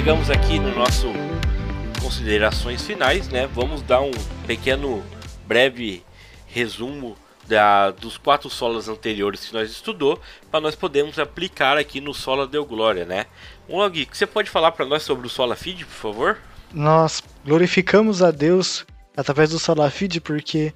[0.00, 1.08] Chegamos aqui no nosso
[2.00, 3.46] considerações finais, né?
[3.52, 4.10] Vamos dar um
[4.46, 5.04] pequeno
[5.46, 6.02] breve
[6.46, 7.14] resumo
[7.46, 10.18] da, dos quatro solas anteriores que nós estudou
[10.50, 13.26] para nós podermos aplicar aqui no Sola Deu Glória, né?
[13.68, 16.38] Log, você pode falar para nós sobre o Sola Feed, por favor?
[16.72, 20.72] Nós glorificamos a Deus através do Sola Feed porque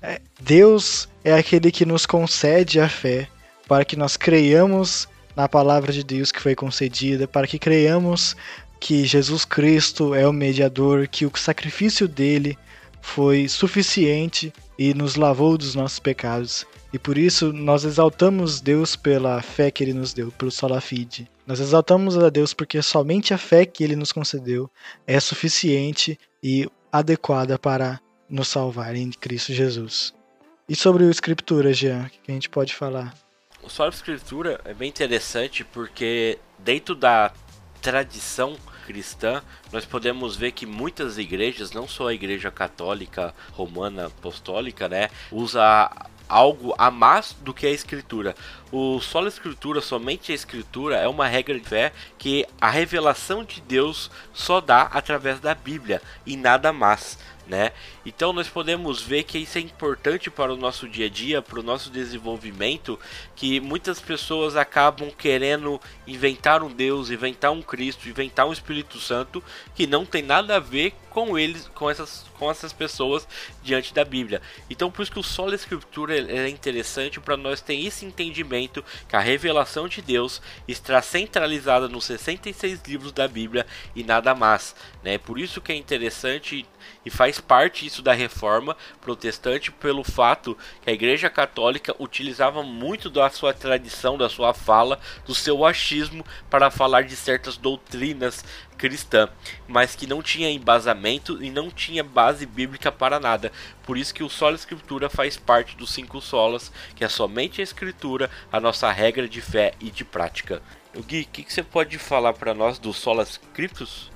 [0.00, 3.26] é, Deus é aquele que nos concede a fé
[3.66, 8.36] para que nós creiamos na palavra de Deus que foi concedida, para que creiamos
[8.80, 12.56] que Jesus Cristo é o mediador, que o sacrifício dele
[13.00, 16.66] foi suficiente e nos lavou dos nossos pecados.
[16.92, 21.30] E por isso nós exaltamos Deus pela fé que ele nos deu, pelo sola fide.
[21.46, 24.70] Nós exaltamos a Deus porque somente a fé que ele nos concedeu
[25.06, 30.14] é suficiente e adequada para nos salvar em Cristo Jesus.
[30.68, 33.14] E sobre o Escritura, Jean, o que a gente pode falar?
[33.62, 37.32] o Solo Escritura é bem interessante porque dentro da
[37.88, 38.54] tradição
[38.86, 45.08] cristã, nós podemos ver que muitas igrejas, não só a igreja católica, romana, apostólica, né,
[45.32, 45.90] usa
[46.28, 48.36] algo a mais do que a escritura.
[48.70, 53.62] O solo escritura, somente a escritura, é uma regra de fé que a revelação de
[53.62, 57.18] Deus só dá através da Bíblia e nada mais
[57.48, 57.72] né?
[58.04, 61.58] Então nós podemos ver que isso é importante para o nosso dia a dia, para
[61.58, 62.98] o nosso desenvolvimento,
[63.34, 69.42] que muitas pessoas acabam querendo inventar um Deus, inventar um Cristo, inventar um Espírito Santo
[69.74, 70.92] que não tem nada a ver
[71.26, 73.26] com eles, com essas, com essas pessoas
[73.62, 74.40] diante da Bíblia.
[74.70, 79.16] Então por isso que o solo escritura é interessante para nós ter esse entendimento que
[79.16, 83.66] a revelação de Deus está centralizada nos 66 livros da Bíblia
[83.96, 85.18] e nada mais, né?
[85.18, 86.64] Por isso que é interessante
[87.04, 93.10] e faz parte isso da reforma protestante pelo fato que a Igreja Católica utilizava muito
[93.10, 98.44] da sua tradição, da sua fala, do seu achismo para falar de certas doutrinas
[98.78, 99.28] cristã,
[99.66, 103.52] mas que não tinha embasamento e não tinha base bíblica para nada.
[103.84, 107.64] Por isso que o solo escritura faz parte dos cinco solas, que é somente a
[107.64, 110.62] escritura, a nossa regra de fé e de prática.
[110.94, 114.10] Gui, o que, que, você pode falar para nós dos solas criptos?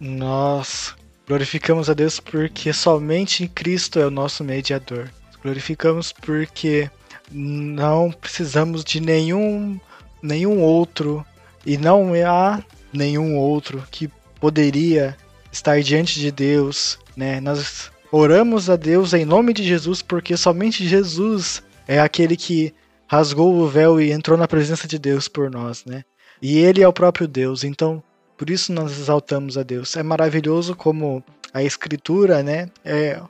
[0.00, 0.94] Nós
[1.26, 5.10] Glorificamos a Deus porque somente em Cristo é o nosso mediador.
[5.42, 6.88] Glorificamos porque
[7.32, 9.80] não precisamos de nenhum
[10.22, 11.26] nenhum outro
[11.64, 12.62] e não há
[12.92, 14.10] nenhum outro que
[14.40, 15.16] poderia
[15.50, 17.40] estar diante de Deus, né?
[17.40, 22.74] Nós oramos a Deus em nome de Jesus porque somente Jesus é aquele que
[23.08, 26.04] rasgou o véu e entrou na presença de Deus por nós, né?
[26.40, 27.64] E ele é o próprio Deus.
[27.64, 28.02] Então,
[28.36, 29.96] por isso nós exaltamos a Deus.
[29.96, 33.20] É maravilhoso como a escritura, né, é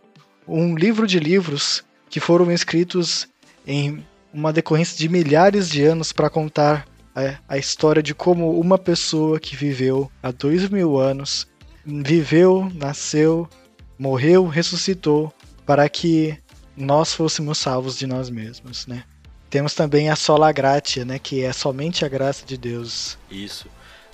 [0.49, 3.29] um livro de livros que foram escritos
[3.67, 6.87] em uma decorrência de milhares de anos para contar
[7.17, 11.49] a, a, história de como uma pessoa que viveu há dois mil anos
[11.85, 13.49] viveu, nasceu,
[13.99, 15.33] morreu, ressuscitou
[15.64, 16.39] para que
[16.77, 19.05] nós fôssemos salvos de nós mesmos, né?
[19.49, 23.17] Temos também a sola gratia, né, que é somente a graça de Deus.
[23.31, 23.67] Isso.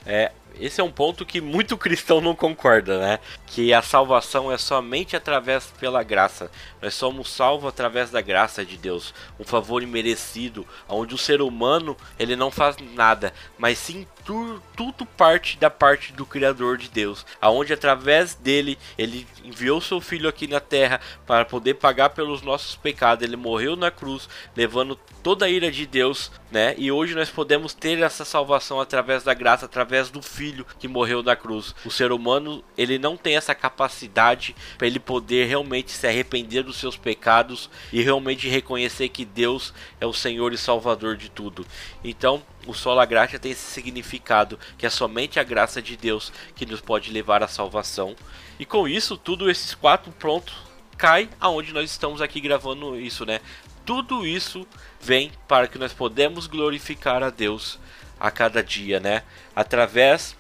[0.07, 3.19] É, esse é um ponto que muito cristão não concorda, né?
[3.47, 6.51] Que a salvação é somente através pela graça.
[6.81, 11.97] Nós somos salvos através da graça de Deus, um favor imerecido, onde o ser humano
[12.19, 17.25] ele não faz nada, mas sim tu, tudo parte da parte do Criador de Deus,
[17.41, 22.77] aonde através dele ele enviou seu filho aqui na terra para poder pagar pelos nossos
[22.77, 23.25] pecados.
[23.25, 26.75] Ele morreu na cruz, levando toda a ira de Deus, né?
[26.77, 31.23] E hoje nós podemos ter essa salvação através da graça, através do filho que morreu
[31.23, 31.75] na cruz.
[31.83, 36.77] O ser humano, ele não tem essa capacidade para ele poder realmente se arrepender dos
[36.77, 41.67] seus pecados e realmente reconhecer que Deus é o Senhor e Salvador de tudo.
[42.05, 46.67] Então, o sola graça tem esse significado que é somente a graça de Deus que
[46.67, 48.15] nos pode levar à salvação.
[48.59, 50.72] E com isso, tudo esses quatro prontos
[51.03, 53.41] cai aonde nós estamos aqui gravando isso, né?
[53.85, 54.65] Tudo isso
[55.01, 57.77] vem para que nós podemos glorificar a Deus
[58.21, 59.25] a cada dia, né?
[59.57, 60.37] Através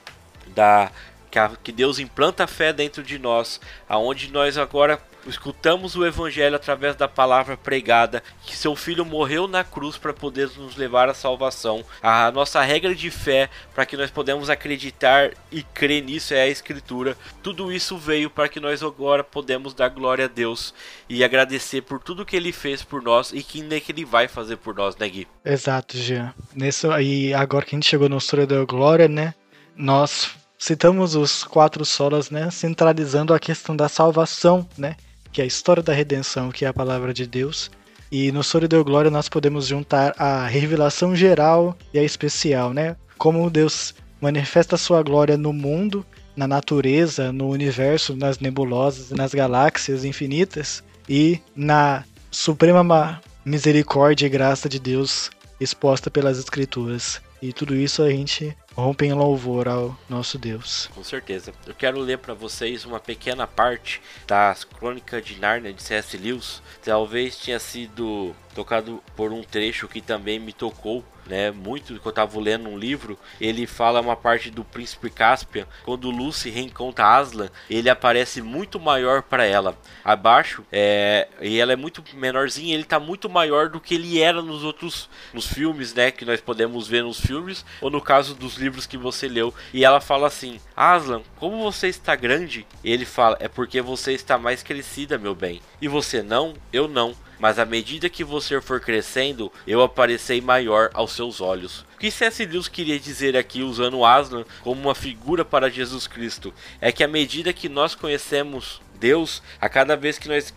[0.54, 0.92] da
[1.32, 3.58] que, a, que Deus implanta a fé dentro de nós,
[3.88, 9.64] aonde nós agora escutamos o evangelho através da palavra pregada, que seu filho morreu na
[9.64, 11.84] cruz para poder nos levar à salvação.
[12.02, 16.48] A nossa regra de fé para que nós podemos acreditar e crer nisso é a
[16.48, 17.16] escritura.
[17.42, 20.74] Tudo isso veio para que nós agora podemos dar glória a Deus
[21.08, 24.56] e agradecer por tudo que ele fez por nós e que, que ele vai fazer
[24.56, 25.26] por nós, né, Gui?
[25.44, 26.34] Exato, Jean.
[26.54, 29.34] Nesse, e agora que a gente chegou no História da Glória, né?
[29.74, 34.94] Nós citamos os quatro solas, né, centralizando a questão da salvação, né,
[35.32, 37.68] que é a história da redenção, que é a palavra de Deus.
[38.12, 42.94] E no Soro Deu Glória nós podemos juntar a revelação geral e a especial, né?
[43.18, 46.06] Como Deus manifesta sua glória no mundo,
[46.36, 54.68] na natureza, no universo, nas nebulosas, nas galáxias infinitas e na suprema misericórdia e graça
[54.68, 57.20] de Deus exposta pelas escrituras.
[57.40, 60.88] E tudo isso a gente rompe em louvor ao nosso Deus.
[60.94, 61.52] Com certeza.
[61.66, 66.16] Eu quero ler para vocês uma pequena parte das Crônicas de Nárnia de C.S.
[66.16, 66.62] Lewis.
[66.82, 72.10] Talvez tenha sido tocado por um trecho que também me tocou né, muito que eu
[72.10, 77.48] estava lendo um livro, ele fala uma parte do príncipe Caspian, quando Lucy reencontra Aslan,
[77.70, 79.76] ele aparece muito maior para ela.
[80.04, 84.42] Abaixo, é, e ela é muito menorzinha, ele está muito maior do que ele era
[84.42, 88.56] nos outros nos filmes, né, que nós podemos ver nos filmes ou no caso dos
[88.56, 89.54] livros que você leu.
[89.72, 94.12] E ela fala assim: "Aslan, como você está grande?" E ele fala: "É porque você
[94.12, 95.60] está mais crescida, meu bem.
[95.80, 96.54] E você não?
[96.72, 101.80] Eu não." Mas à medida que você for crescendo, eu aparecerei maior aos seus olhos.
[101.96, 102.46] O que C.S.
[102.46, 107.08] Lewis queria dizer aqui, usando Aslan como uma figura para Jesus Cristo, é que à
[107.08, 110.54] medida que nós conhecemos Deus, a cada vez que nós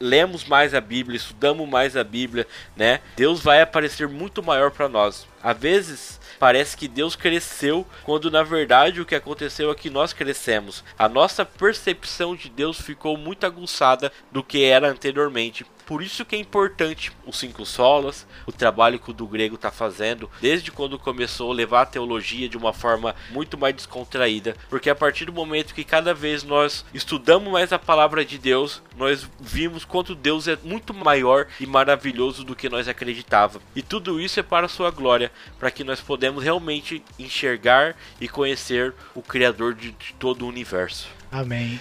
[0.00, 3.00] lemos mais a Bíblia, estudamos mais a Bíblia, né?
[3.16, 5.26] Deus vai aparecer muito maior para nós.
[5.42, 10.14] Às vezes parece que Deus cresceu, quando na verdade o que aconteceu é que nós
[10.14, 10.82] crescemos.
[10.98, 15.66] A nossa percepção de Deus ficou muito aguçada do que era anteriormente.
[15.86, 19.70] Por isso que é importante os cinco solas, o trabalho que o do grego está
[19.70, 24.88] fazendo, desde quando começou a levar a teologia de uma forma muito mais descontraída, porque
[24.88, 29.28] a partir do momento que cada vez nós estudamos mais a palavra de Deus, nós
[29.40, 33.60] vimos quanto Deus é muito maior e maravilhoso do que nós acreditava.
[33.74, 38.28] E tudo isso é para a sua glória, para que nós podemos realmente enxergar e
[38.28, 41.08] conhecer o criador de, de todo o universo.
[41.30, 41.80] Amém.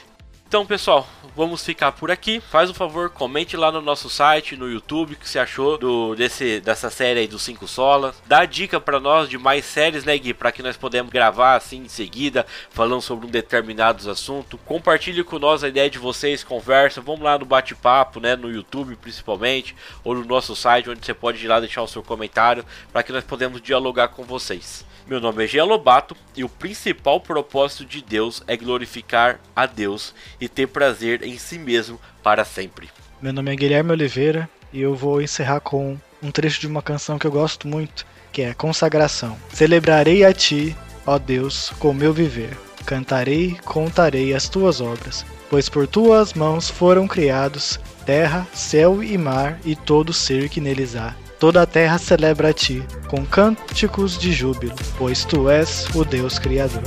[0.54, 2.40] Então, pessoal, vamos ficar por aqui.
[2.40, 6.14] Faz um favor, comente lá no nosso site, no YouTube, o que você achou do,
[6.14, 8.22] desse, dessa série aí dos 5 solas.
[8.28, 10.32] Dá dica para nós de mais séries, né, Gui?
[10.32, 14.60] Para que nós podemos gravar assim em seguida, falando sobre um determinados assunto.
[14.60, 17.02] Compartilhe com nós a ideia de vocês, conversa.
[17.02, 18.36] Vamos lá no bate-papo, né?
[18.36, 22.04] No YouTube principalmente, ou no nosso site, onde você pode ir lá deixar o seu
[22.04, 24.86] comentário, para que nós podemos dialogar com vocês.
[25.06, 30.16] Meu nome é Gia Lobato e o principal propósito de Deus é glorificar a Deus
[30.44, 32.90] e ter prazer em si mesmo para sempre.
[33.22, 37.18] Meu nome é Guilherme Oliveira e eu vou encerrar com um trecho de uma canção
[37.18, 39.38] que eu gosto muito, que é Consagração.
[39.54, 40.76] Celebrarei a ti,
[41.08, 42.58] ó Deus, com meu viver.
[42.86, 49.58] Cantarei, contarei as tuas obras, pois por tuas mãos foram criados terra, céu e mar
[49.64, 54.32] e todo ser que neles há Toda a terra celebra a ti, com cânticos de
[54.32, 56.84] júbilo, pois tu és o Deus Criador.